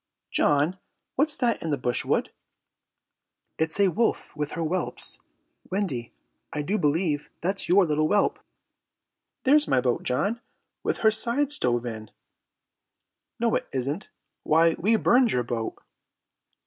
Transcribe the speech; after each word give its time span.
"John, 0.31 0.79
what's 1.15 1.37
that 1.37 1.61
in 1.61 1.69
the 1.69 1.77
brushwood?" 1.77 2.31
"It's 3.59 3.79
a 3.79 3.89
wolf 3.89 4.35
with 4.35 4.53
her 4.53 4.63
whelps. 4.63 5.19
Wendy, 5.69 6.11
I 6.51 6.63
do 6.63 6.79
believe 6.79 7.29
that's 7.41 7.69
your 7.69 7.85
little 7.85 8.07
whelp!" 8.07 8.39
"There's 9.43 9.67
my 9.67 9.79
boat, 9.79 10.01
John, 10.01 10.41
with 10.81 11.01
her 11.05 11.11
sides 11.11 11.53
stove 11.53 11.85
in!" 11.85 12.09
"No, 13.39 13.53
it 13.53 13.67
isn't. 13.71 14.09
Why, 14.41 14.73
we 14.79 14.95
burned 14.95 15.33
your 15.33 15.43
boat." 15.43 15.77